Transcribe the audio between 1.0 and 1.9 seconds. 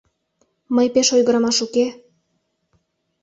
ойгырымаш уке...